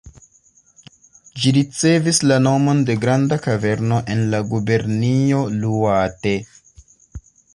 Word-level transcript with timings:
Ĝi 1.41 1.51
ricevis 1.57 2.19
la 2.31 2.37
nomon 2.45 2.79
de 2.87 2.95
granda 3.03 3.37
kaverno 3.45 4.01
en 4.15 4.25
la 4.33 4.41
gubernio 4.53 5.45
Iŭate. 5.59 6.35